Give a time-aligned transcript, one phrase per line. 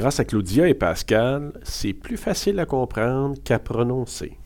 [0.00, 4.38] Grâce à Claudia et Pascal, c'est plus facile à comprendre qu'à prononcer.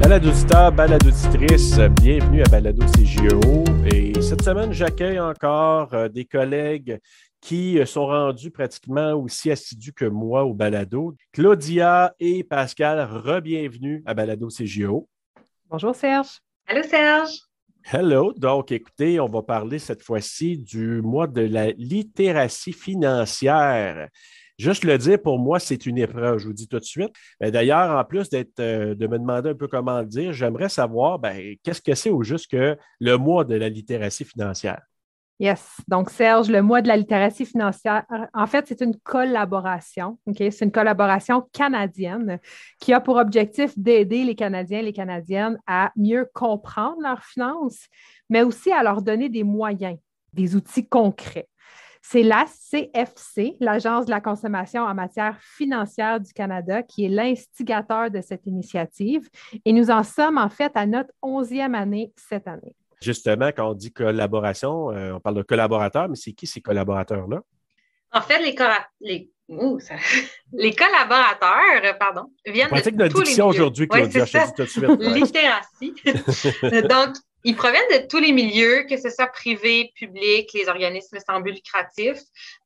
[0.00, 3.64] Balado auditeur, balado auditrice, bienvenue à Balado CGO.
[3.92, 7.00] Et cette semaine, j'accueille encore euh, des collègues
[7.40, 11.16] qui euh, sont rendus pratiquement aussi assidus que moi au balado.
[11.32, 15.08] Claudia et Pascal, re-bienvenue à Balado CGO.
[15.68, 16.40] Bonjour Serge.
[16.66, 17.40] Allô Serge.
[17.92, 18.32] Hello.
[18.36, 24.08] Donc, écoutez, on va parler cette fois-ci du mois de la littératie financière.
[24.58, 27.14] Juste le dire, pour moi, c'est une épreuve, je vous dis tout de suite.
[27.40, 31.18] D'ailleurs, en plus d'être, euh, de me demander un peu comment le dire, j'aimerais savoir
[31.18, 34.82] ben, qu'est-ce que c'est au juste que le mois de la littératie financière?
[35.40, 35.80] Yes.
[35.88, 38.04] Donc, Serge, le mois de la littératie financière,
[38.34, 40.18] en fait, c'est une collaboration.
[40.36, 42.38] C'est une collaboration canadienne
[42.78, 47.86] qui a pour objectif d'aider les Canadiens et les Canadiennes à mieux comprendre leurs finances,
[48.28, 49.96] mais aussi à leur donner des moyens,
[50.34, 51.48] des outils concrets.
[52.02, 58.10] C'est la CFC, l'Agence de la consommation en matière financière du Canada, qui est l'instigateur
[58.10, 59.26] de cette initiative.
[59.64, 62.74] Et nous en sommes en fait à notre onzième année cette année.
[63.02, 67.40] Justement, quand on dit collaboration, euh, on parle de collaborateurs, mais c'est qui ces collaborateurs-là?
[68.12, 68.54] En fait, les,
[70.52, 74.84] les collaborateurs, pardon, viennent de tous les aujourd'hui, Claudia, je tout de suite.
[75.00, 75.94] Littératie.
[76.88, 81.40] Donc, ils proviennent de tous les milieux, que ce soit privé, public, les organismes sans
[81.40, 82.18] but lucratif.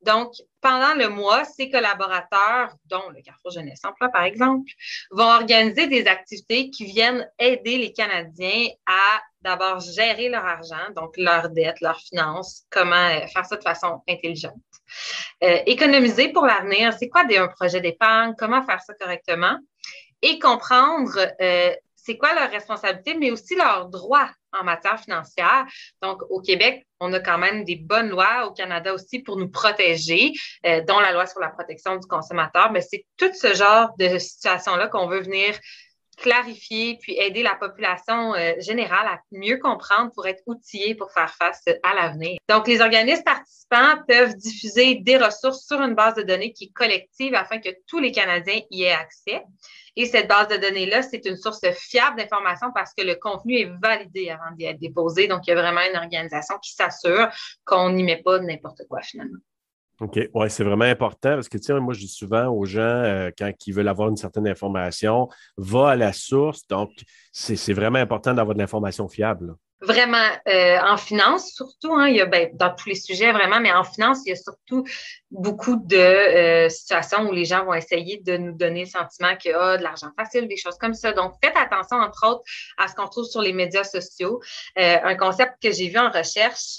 [0.02, 4.70] Donc, pendant le mois, ces collaborateurs, dont le Carrefour Jeunesse Emploi, par exemple,
[5.10, 11.16] vont organiser des activités qui viennent aider les Canadiens à d'abord gérer leur argent, donc
[11.18, 14.54] leur dette, leurs finances, comment euh, faire ça de façon intelligente.
[15.42, 19.58] Euh, économiser pour l'avenir, c'est quoi un projet d'épargne, comment faire ça correctement?
[20.22, 25.64] Et comprendre euh, c'est quoi leur responsabilité, mais aussi leurs droits en matière financière.
[26.02, 29.48] Donc, au Québec, on a quand même des bonnes lois, au Canada aussi, pour nous
[29.48, 30.32] protéger,
[30.66, 32.70] euh, dont la loi sur la protection du consommateur.
[32.72, 35.54] Mais c'est tout ce genre de situation-là qu'on veut venir
[36.16, 41.34] clarifier puis aider la population euh, générale à mieux comprendre pour être outillés pour faire
[41.34, 42.38] face à l'avenir.
[42.48, 46.72] Donc, les organismes participants peuvent diffuser des ressources sur une base de données qui est
[46.72, 49.42] collective afin que tous les Canadiens y aient accès.
[49.96, 53.72] Et cette base de données-là, c'est une source fiable d'information parce que le contenu est
[53.80, 55.28] validé avant d'y être déposé.
[55.28, 57.28] Donc, il y a vraiment une organisation qui s'assure
[57.64, 59.38] qu'on n'y met pas n'importe quoi finalement.
[60.00, 60.18] OK.
[60.34, 63.30] Oui, c'est vraiment important parce que, tu sais, moi, je dis souvent aux gens, euh,
[63.38, 66.66] quand ils veulent avoir une certaine information, va à la source.
[66.66, 66.90] Donc,
[67.30, 72.20] c'est vraiment important d'avoir de l'information fiable vraiment euh, en finance, surtout, hein, il y
[72.20, 74.84] a ben, dans tous les sujets vraiment, mais en finance, il y a surtout
[75.30, 79.50] beaucoup de euh, situations où les gens vont essayer de nous donner le sentiment qu'il
[79.50, 81.12] y a de l'argent facile, des choses comme ça.
[81.12, 82.42] Donc, faites attention, entre autres,
[82.78, 84.40] à ce qu'on trouve sur les médias sociaux.
[84.78, 86.78] Euh, un concept que j'ai vu en recherche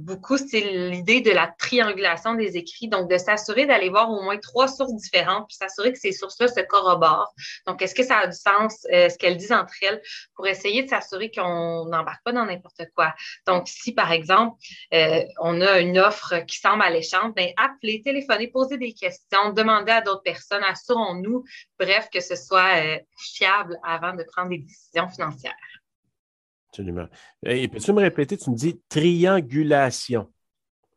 [0.00, 2.88] beaucoup, c'est l'idée de la triangulation des écrits.
[2.88, 6.48] Donc, de s'assurer d'aller voir au moins trois sources différentes, puis s'assurer que ces sources-là
[6.48, 7.32] se corroborent.
[7.66, 10.00] Donc, est-ce que ça a du sens, ce qu'elles disent entre elles,
[10.34, 13.14] pour essayer de s'assurer qu'on en pas dans n'importe quoi.
[13.46, 14.56] Donc, si par exemple,
[14.94, 19.92] euh, on a une offre qui semble alléchante, bien, appelez, téléphonez, posez des questions, demandez
[19.92, 21.44] à d'autres personnes, assurons-nous,
[21.78, 25.54] bref, que ce soit euh, fiable avant de prendre des décisions financières.
[26.70, 27.06] Absolument.
[27.44, 30.30] Et peux-tu me répéter, tu me dis triangulation.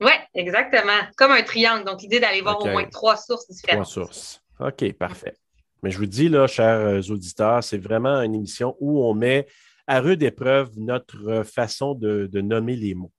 [0.02, 1.00] Oui, exactement.
[1.16, 1.86] Comme un triangle.
[1.86, 3.84] Donc, l'idée d'aller voir au moins trois sources différentes.
[3.84, 4.42] Trois sources.
[4.60, 5.36] OK, parfait.
[5.84, 9.48] Mais je vous dis, là, chers euh, auditeurs, c'est vraiment une émission où on met
[9.92, 13.12] à rude épreuve notre façon de, nommer les mots.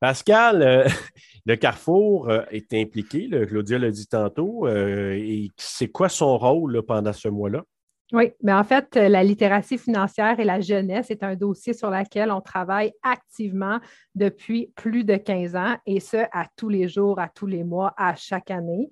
[0.00, 0.88] Pascal, euh,
[1.46, 6.82] le Carrefour euh, est impliqué, Claudia l'a dit tantôt, euh, et c'est quoi son rôle
[6.82, 7.62] pendant ce mois-là?
[8.10, 11.90] Oui, mais en fait, euh, la littératie financière et la jeunesse est un dossier sur
[11.90, 13.80] lequel on travaille activement
[14.14, 17.92] depuis plus de 15 ans et ce, à tous les jours, à tous les mois,
[17.98, 18.88] à chaque année.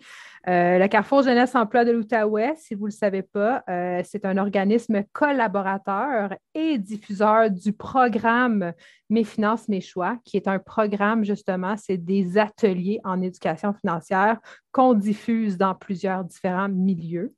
[0.48, 4.26] Euh, le Carrefour Jeunesse Emploi de l'Outaouais, si vous ne le savez pas, euh, c'est
[4.26, 8.74] un organisme collaborateur et diffuseur du programme
[9.08, 14.38] Mes finances, mes choix, qui est un programme justement, c'est des ateliers en éducation financière
[14.72, 17.32] qu'on diffuse dans plusieurs différents milieux.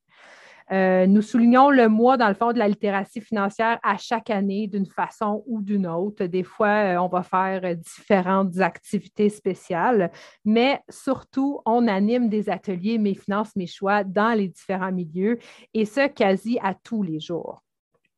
[0.72, 4.66] Euh, nous soulignons le mois, dans le fond, de la littératie financière à chaque année
[4.66, 6.24] d'une façon ou d'une autre.
[6.26, 10.10] Des fois, euh, on va faire différentes activités spéciales,
[10.44, 15.38] mais surtout, on anime des ateliers Mes finances, mes choix dans les différents milieux
[15.74, 17.62] et ce, quasi à tous les jours.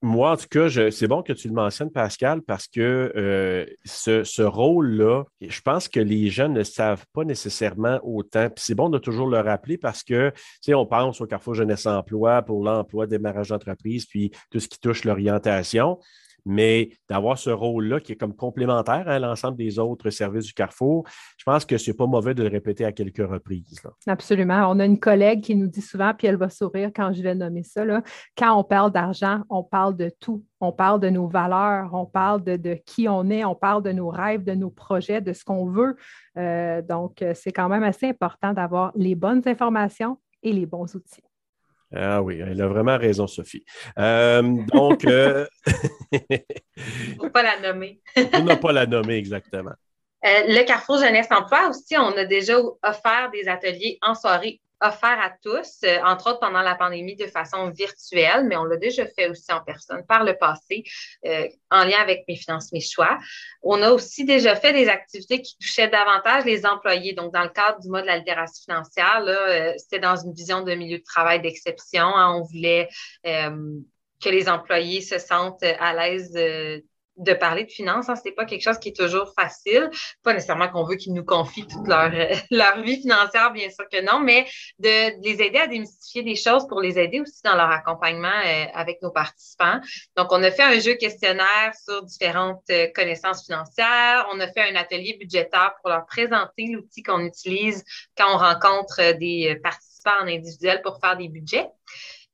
[0.03, 4.43] Moi, en tout cas, c'est bon que tu le mentionnes, Pascal, parce que euh, ce,
[4.43, 8.49] rôle-là, je pense que les jeunes ne savent pas nécessairement autant.
[8.49, 11.55] Puis c'est bon de toujours le rappeler parce que, tu sais, on pense au Carrefour
[11.55, 15.99] Jeunesse Emploi pour l'emploi, démarrage d'entreprise, puis tout ce qui touche l'orientation
[16.45, 21.05] mais d'avoir ce rôle-là qui est comme complémentaire à l'ensemble des autres services du Carrefour,
[21.37, 23.83] je pense que ce n'est pas mauvais de le répéter à quelques reprises.
[24.07, 24.71] Absolument.
[24.71, 27.35] On a une collègue qui nous dit souvent, puis elle va sourire quand je vais
[27.35, 27.85] nommer ça,
[28.37, 30.45] quand on parle d'argent, on parle de tout.
[30.61, 34.11] On parle de nos valeurs, on parle de, qui on est, on parle de nos
[34.11, 35.97] rêves, de nos projets, de ce qu'on veut.
[36.37, 41.23] Euh, donc, c'est quand même assez important d'avoir les bonnes informations et les bons outils.
[41.95, 43.65] Ah oui, elle a vraiment raison, Sophie.
[43.99, 44.43] Euh,
[44.73, 45.05] donc.
[45.05, 45.47] Euh...
[46.13, 48.01] ne pas la nommer.
[48.35, 49.73] On n'a pas la nommer exactement.
[50.25, 55.21] Euh, le Carrefour Jeunesse Emploi aussi, on a déjà offert des ateliers en soirée offert
[55.21, 59.07] à tous, euh, entre autres pendant la pandémie de façon virtuelle, mais on l'a déjà
[59.07, 60.85] fait aussi en personne par le passé,
[61.27, 63.19] euh, en lien avec mes finances, mes choix.
[63.63, 67.13] On a aussi déjà fait des activités qui touchaient davantage les employés.
[67.13, 70.63] Donc, dans le cadre du mois de la littératie financière, euh, c'était dans une vision
[70.63, 72.17] de milieu de travail d'exception.
[72.17, 72.35] Hein.
[72.37, 72.89] on voulait
[73.25, 76.35] que les employés se sentent à l'aise
[77.21, 78.09] de parler de finances.
[78.09, 79.91] Hein, c'est pas quelque chose qui est toujours facile.
[80.23, 82.11] Pas nécessairement qu'on veut qu'ils nous confient toute leur,
[82.51, 84.47] leur vie financière, bien sûr que non, mais
[84.79, 88.65] de, les aider à démystifier des choses pour les aider aussi dans leur accompagnement euh,
[88.75, 89.81] avec nos participants.
[90.17, 94.27] Donc, on a fait un jeu questionnaire sur différentes euh, connaissances financières.
[94.33, 97.85] On a fait un atelier budgétaire pour leur présenter l'outil qu'on utilise
[98.17, 101.69] quand on rencontre des participants en individuel pour faire des budgets.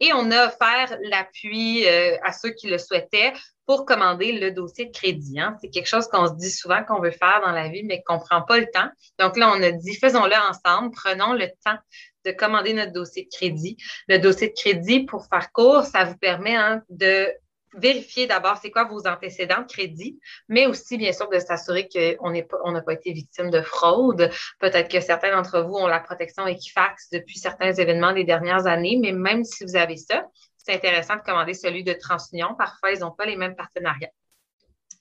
[0.01, 3.33] Et on a offert l'appui euh, à ceux qui le souhaitaient
[3.67, 5.41] pour commander le dossier de crédit.
[5.41, 5.57] Hein.
[5.61, 8.15] C'est quelque chose qu'on se dit souvent qu'on veut faire dans la vie, mais qu'on
[8.15, 8.89] ne prend pas le temps.
[9.19, 11.77] Donc là, on a dit, faisons-le ensemble, prenons le temps
[12.25, 13.77] de commander notre dossier de crédit.
[14.09, 17.29] Le dossier de crédit, pour faire court, ça vous permet hein, de
[17.75, 20.19] vérifier d'abord c'est quoi vos antécédents de crédit,
[20.49, 24.31] mais aussi, bien sûr, de s'assurer qu'on n'a pas été victime de fraude.
[24.59, 28.99] Peut-être que certains d'entre vous ont la protection Equifax depuis certains événements des dernières années,
[29.01, 30.27] mais même si vous avez ça,
[30.57, 32.55] c'est intéressant de commander celui de TransUnion.
[32.59, 34.11] Parfois, ils n'ont pas les mêmes partenariats.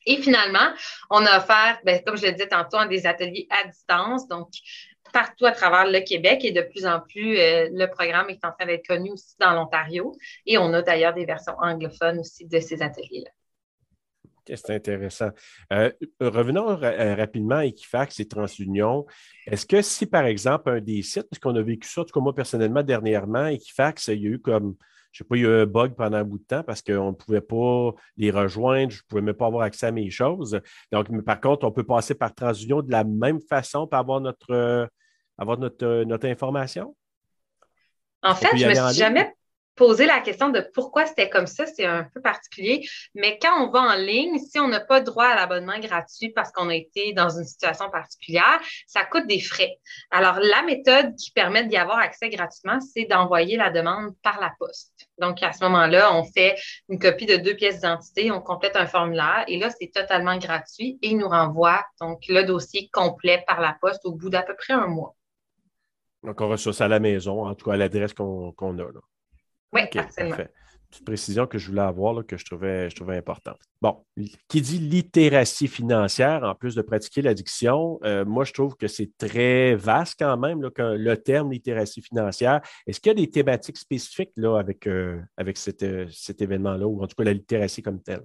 [0.06, 0.72] Et finalement,
[1.10, 4.28] on a offert, ben, comme je le disais tantôt, des ateliers à distance.
[4.28, 4.50] Donc,
[5.16, 8.52] partout à travers le Québec et de plus en plus, euh, le programme est en
[8.52, 10.14] train d'être connu aussi dans l'Ontario.
[10.46, 13.32] Et on a d'ailleurs des versions anglophones aussi de ces ateliers-là.
[14.46, 15.30] C'est intéressant.
[15.72, 15.90] Euh,
[16.20, 19.06] revenons euh, rapidement à Equifax et TransUnion.
[19.48, 22.14] Est-ce que si, par exemple, un des sites, parce qu'on a vécu ça, en tout
[22.14, 24.76] cas moi personnellement, dernièrement, Equifax, il y a eu comme,
[25.14, 26.82] je sais pas, il y a eu un bug pendant un bout de temps parce
[26.82, 30.10] qu'on ne pouvait pas les rejoindre, je ne pouvais même pas avoir accès à mes
[30.10, 30.60] choses.
[30.92, 34.90] Donc, par contre, on peut passer par TransUnion de la même façon pour avoir notre,
[35.38, 36.96] avoir notre, euh, notre information?
[38.22, 39.32] En fait, je ne me suis jamais
[39.76, 42.88] posé la question de pourquoi c'était comme ça, c'est un peu particulier.
[43.14, 46.52] Mais quand on va en ligne, si on n'a pas droit à l'abonnement gratuit parce
[46.52, 49.78] qu'on a été dans une situation particulière, ça coûte des frais.
[50.12, 54.54] Alors, la méthode qui permet d'y avoir accès gratuitement, c'est d'envoyer la demande par la
[54.58, 55.08] poste.
[55.18, 56.56] Donc, à ce moment-là, on fait
[56.90, 60.98] une copie de deux pièces d'identité, on complète un formulaire et là, c'est totalement gratuit
[61.02, 64.56] et il nous renvoie donc le dossier complet par la poste au bout d'à peu
[64.56, 65.16] près un mois.
[66.26, 68.84] Donc, on reçoit ça à la maison, en tout cas à l'adresse qu'on a.
[68.84, 69.00] Là.
[69.74, 70.38] Oui, absolument.
[70.92, 73.60] Petite précision que je voulais avoir, que je trouvais, je trouvais importante.
[73.82, 74.06] Bon,
[74.48, 79.12] qui dit littératie financière, en plus de pratiquer l'addiction, euh, moi, je trouve que c'est
[79.18, 82.62] très vaste quand même, le terme littératie financière.
[82.88, 87.04] Est-ce qu'il y a des thématiques spécifiques là, avec, euh, avec euh, cet événement-là, ou
[87.04, 88.24] en tout cas la littératie comme telle?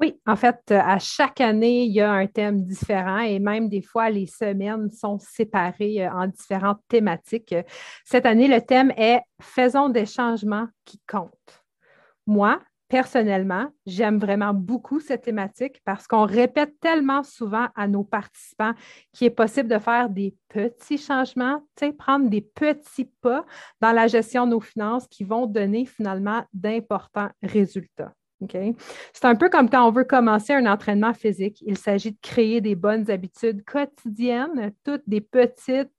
[0.00, 3.68] Oui, en fait, euh, à chaque année, il y a un thème différent et même
[3.68, 7.54] des fois, les semaines sont séparées euh, en différentes thématiques.
[8.04, 11.64] Cette année, le thème est Faisons des changements qui comptent.
[12.26, 18.74] Moi, personnellement, j'aime vraiment beaucoup cette thématique parce qu'on répète tellement souvent à nos participants
[19.12, 21.62] qu'il est possible de faire des petits changements,
[21.98, 23.44] prendre des petits pas
[23.80, 28.12] dans la gestion de nos finances qui vont donner finalement d'importants résultats.
[28.40, 31.62] C'est un peu comme quand on veut commencer un entraînement physique.
[31.66, 35.90] Il s'agit de créer des bonnes habitudes quotidiennes, toutes des petites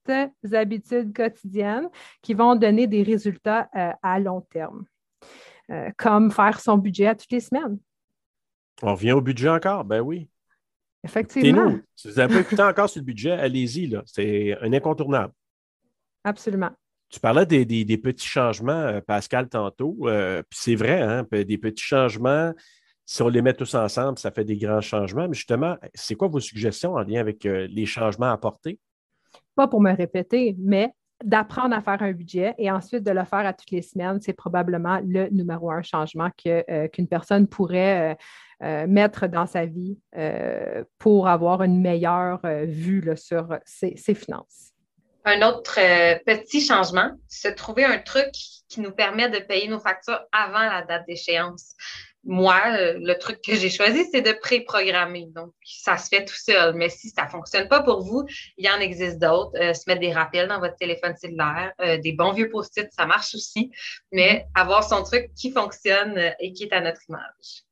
[0.52, 1.88] habitudes quotidiennes
[2.22, 4.84] qui vont donner des résultats euh, à long terme,
[5.70, 7.78] euh, comme faire son budget à toutes les semaines.
[8.82, 9.84] On revient au budget encore?
[9.84, 10.28] Ben oui.
[11.04, 11.78] Effectivement.
[11.94, 13.96] Si vous avez pas écouté encore sur le budget, allez-y.
[14.06, 15.32] C'est un incontournable.
[16.24, 16.70] Absolument.
[17.10, 19.96] Tu parlais des, petits changements, euh, Pascal, tantôt.
[20.02, 22.52] Euh, c'est vrai, hein, des petits changements,
[23.04, 25.26] si on les met tous ensemble, ça fait des grands changements.
[25.26, 28.78] Mais justement, c'est quoi vos suggestions en lien avec euh, les changements apportés?
[29.56, 33.44] Pas pour me répéter, mais d'apprendre à faire un budget et ensuite de le faire
[33.44, 38.16] à toutes les semaines, c'est probablement le numéro un changement qu'une personne pourrait
[38.88, 39.98] mettre dans sa vie
[40.96, 44.69] pour avoir une meilleure vue sur ses, finances.
[45.24, 45.74] Un autre
[46.24, 48.30] petit changement, c'est trouver un truc
[48.68, 51.74] qui nous permet de payer nos factures avant la date d'échéance
[52.24, 55.26] moi, euh, le truc que j'ai choisi, c'est de pré-programmer.
[55.34, 56.74] Donc, ça se fait tout seul.
[56.74, 58.26] Mais si ça ne fonctionne pas pour vous,
[58.58, 59.52] il y en existe d'autres.
[59.58, 63.06] Euh, se mettre des rappels dans votre téléphone cellulaire, euh, des bons vieux post-it, ça
[63.06, 63.70] marche aussi.
[64.12, 64.60] Mais mm-hmm.
[64.60, 67.64] avoir son truc qui fonctionne et qui est à notre image.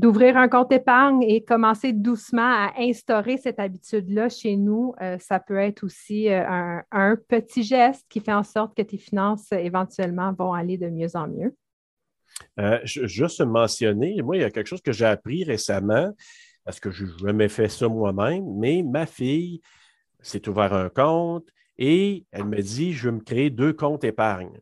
[0.00, 5.58] D'ouvrir un compte épargne et commencer doucement à instaurer cette habitude-là chez nous, ça peut
[5.58, 10.54] être aussi un, un petit geste qui fait en sorte que tes finances éventuellement vont
[10.54, 11.54] aller de mieux en mieux.
[12.58, 16.12] Euh, juste mentionner, moi, il y a quelque chose que j'ai appris récemment,
[16.64, 19.60] parce que je n'ai jamais fait ça moi-même, mais ma fille
[20.20, 24.60] s'est ouvert un compte et elle me dit Je veux me créer deux comptes épargne.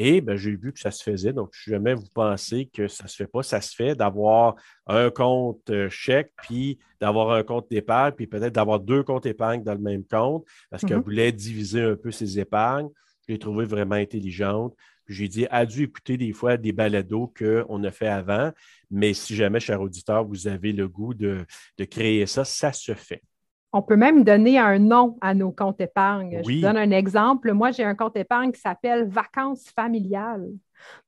[0.00, 1.32] Et ben, j'ai vu que ça se faisait.
[1.32, 4.54] Donc, si jamais vous pensez que ça ne se fait pas, ça se fait d'avoir
[4.86, 9.64] un compte euh, chèque, puis d'avoir un compte d'épargne, puis peut-être d'avoir deux comptes épargne
[9.64, 11.02] dans le même compte, parce qu'elle mm-hmm.
[11.02, 12.88] voulait diviser un peu ses épargnes.
[13.26, 14.72] Je l'ai trouvé vraiment intelligente.
[15.08, 18.52] J'ai dit, a dû écouter des fois des balados qu'on a fait avant,
[18.92, 21.44] mais si jamais, cher auditeur, vous avez le goût de,
[21.90, 23.22] créer ça, ça se fait.
[23.72, 26.40] On peut même donner un nom à nos comptes épargne.
[26.42, 27.52] Je vous donne un exemple.
[27.52, 30.48] Moi, j'ai un compte épargne qui s'appelle Vacances familiales.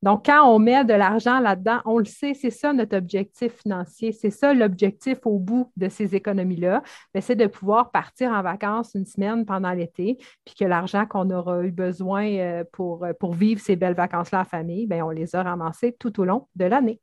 [0.03, 4.13] Donc, quand on met de l'argent là-dedans, on le sait, c'est ça notre objectif financier.
[4.13, 6.83] C'est ça l'objectif au bout de ces économies-là.
[7.21, 11.63] C'est de pouvoir partir en vacances une semaine pendant l'été, puis que l'argent qu'on aura
[11.63, 15.35] eu besoin euh, pour, euh, pour vivre ces belles vacances-là en famille, bien, on les
[15.35, 17.01] a ramassés tout au long de l'année.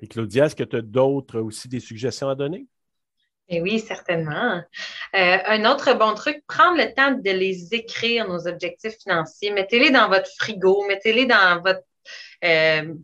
[0.00, 2.66] Et Claudia, est-ce que tu as d'autres aussi des suggestions à donner?
[3.52, 4.62] Eh oui, certainement.
[5.16, 9.50] Euh, un autre bon truc, prendre le temps de les écrire, nos objectifs financiers.
[9.50, 11.82] Mettez-les dans votre frigo, mettez-les dans votre
[12.44, 12.94] euh,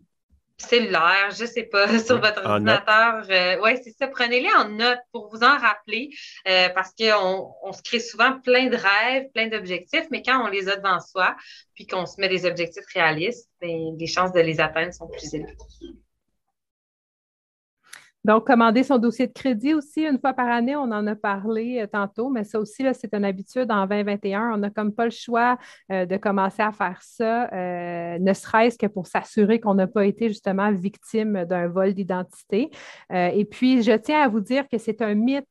[0.56, 3.26] cellulaire, je ne sais pas, sur votre ordinateur.
[3.28, 4.06] Euh, oui, c'est ça.
[4.06, 6.10] Prenez-les en note pour vous en rappeler
[6.44, 10.68] parce qu'on on se crée souvent plein de rêves, plein d'objectifs, mais quand on les
[10.68, 11.34] a devant soi,
[11.74, 15.34] puis qu'on se met des objectifs réalistes, ben, les chances de les atteindre sont plus
[15.34, 15.56] élevées.
[18.26, 21.80] Donc, commander son dossier de crédit aussi une fois par année, on en a parlé
[21.80, 24.50] euh, tantôt, mais ça aussi, c'est une habitude en 2021.
[24.52, 25.56] On n'a comme pas le choix
[25.92, 30.04] euh, de commencer à faire ça, euh, ne serait-ce que pour s'assurer qu'on n'a pas
[30.04, 32.73] été justement victime d'un vol d'identité.
[33.12, 35.47] et puis, je tiens à vous dire que c'est un mythe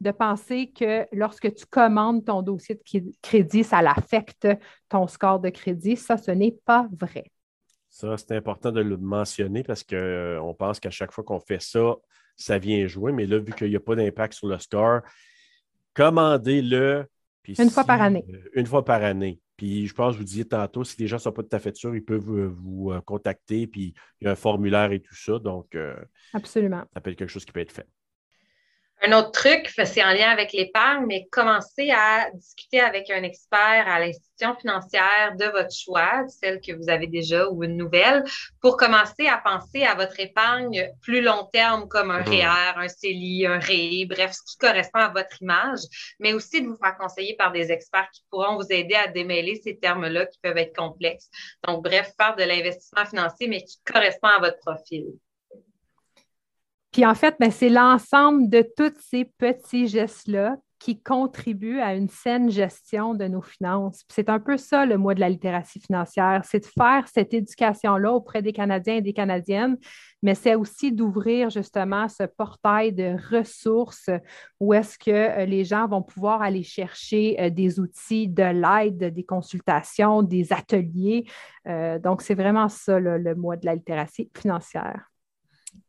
[0.00, 4.46] de penser que lorsque tu commandes ton dossier de crédit, ça l'affecte
[4.88, 5.96] ton score de crédit.
[5.96, 7.24] Ça, ce n'est pas vrai.
[7.88, 11.96] Ça, c'est important de le mentionner parce qu'on pense qu'à chaque fois qu'on fait ça,
[12.36, 13.12] ça vient jouer.
[13.12, 15.00] Mais là, vu qu'il n'y a pas d'impact sur le score,
[15.94, 17.06] commandez-le.
[17.58, 18.24] Une fois par année.
[18.28, 19.40] Euh, une fois par année.
[19.56, 21.58] Puis je pense, je vous disais tantôt, si les gens ne sont pas tout à
[21.58, 23.66] fait sûrs, ils peuvent vous, euh, contacter.
[23.66, 25.38] Puis il y a un formulaire et tout ça.
[25.38, 25.96] Donc, euh,
[26.32, 26.84] Absolument.
[26.94, 27.86] ça peut être quelque chose qui peut être fait.
[29.02, 33.88] Un autre truc, c'est en lien avec l'épargne, mais commencez à discuter avec un expert
[33.88, 38.24] à l'institution financière de votre choix, celle que vous avez déjà ou une nouvelle,
[38.60, 42.80] pour commencer à penser à votre épargne plus long terme, comme un REER, mmh.
[42.80, 45.80] un CELI, un REI, bref, ce qui correspond à votre image,
[46.18, 49.58] mais aussi de vous faire conseiller par des experts qui pourront vous aider à démêler
[49.64, 51.30] ces termes-là qui peuvent être complexes.
[51.66, 55.06] Donc, bref, faire de l'investissement financier, mais qui correspond à votre profil.
[57.00, 62.10] Puis en fait, ben, c'est l'ensemble de tous ces petits gestes-là qui contribuent à une
[62.10, 64.04] saine gestion de nos finances.
[64.10, 68.12] C'est un peu ça le mois de la littératie financière, c'est de faire cette éducation-là
[68.12, 69.78] auprès des Canadiens et des Canadiennes,
[70.22, 74.10] mais c'est aussi d'ouvrir justement ce portail de ressources
[74.60, 79.14] où est-ce que euh, les gens vont pouvoir aller chercher euh, des outils, de l'aide,
[79.14, 81.24] des consultations, des ateliers.
[81.66, 85.09] Euh, donc, c'est vraiment ça le mois de la littératie financière.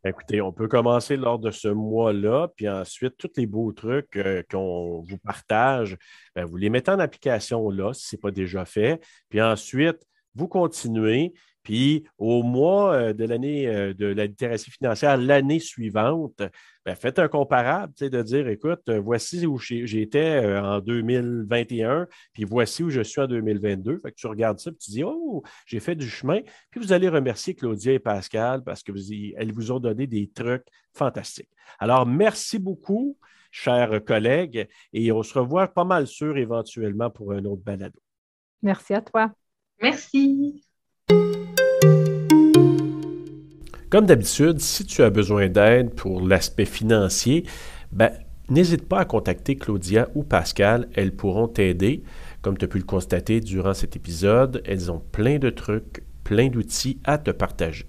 [0.04, 4.42] Écoutez, on peut commencer lors de ce mois-là, puis ensuite, tous les beaux trucs euh,
[4.50, 5.96] qu'on vous partage,
[6.34, 9.00] ben, vous les mettez en application là, si ce n'est pas déjà fait.
[9.28, 10.02] Puis ensuite,
[10.34, 11.34] vous continuez.
[11.62, 16.42] Puis au mois euh, de l'année euh, de la littératie financière, l'année suivante,
[16.84, 22.82] ben, faites un comparable, de dire, écoute, euh, voici où j'étais en 2021, puis voici
[22.82, 24.00] où je suis en 2022.
[24.00, 26.40] Fait que tu regardes ça, puis tu dis, oh, j'ai fait du chemin.
[26.70, 31.50] Puis vous allez remercier Claudia et Pascal parce qu'elles vous ont donné des trucs fantastiques.
[31.78, 33.16] Alors, merci beaucoup,
[33.52, 38.00] chers collègues, et on se revoit pas mal sûr éventuellement pour un autre balado.
[38.62, 39.32] Merci à toi.
[39.80, 40.64] Merci.
[43.92, 47.44] Comme d'habitude, si tu as besoin d'aide pour l'aspect financier,
[47.92, 48.10] ben,
[48.48, 52.02] n'hésite pas à contacter Claudia ou Pascal, elles pourront t'aider.
[52.40, 56.48] Comme tu as pu le constater durant cet épisode, elles ont plein de trucs, plein
[56.48, 57.84] d'outils à te partager.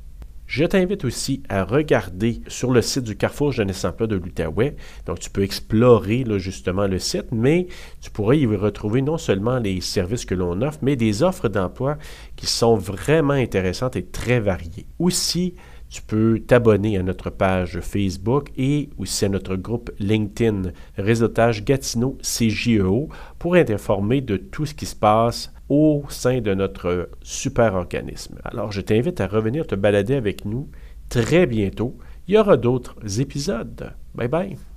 [0.46, 4.76] Je t'invite aussi à regarder sur le site du Carrefour Jeunesse Emploi de l'Outaouais.
[5.06, 7.68] Donc, tu peux explorer justement le site, mais
[8.02, 11.98] tu pourrais y retrouver non seulement les services que l'on offre, mais des offres d'emploi
[12.36, 14.86] qui sont vraiment intéressantes et très variées.
[15.00, 15.56] Aussi,
[15.94, 22.18] tu peux t'abonner à notre page Facebook et aussi à notre groupe LinkedIn Réseautage Gatineau
[22.24, 27.76] CJEO pour être informé de tout ce qui se passe au sein de notre super
[27.76, 28.40] organisme.
[28.44, 30.68] Alors, je t'invite à revenir te balader avec nous
[31.10, 31.96] très bientôt.
[32.28, 33.94] Il y aura d'autres épisodes.
[34.16, 34.73] Bye bye.